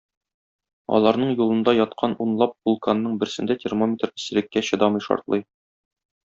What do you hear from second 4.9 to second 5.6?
шартлый.